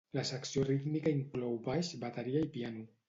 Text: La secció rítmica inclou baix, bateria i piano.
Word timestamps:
La 0.17 0.21
secció 0.27 0.63
rítmica 0.69 1.13
inclou 1.17 1.59
baix, 1.71 1.93
bateria 2.07 2.43
i 2.47 2.53
piano. 2.57 2.87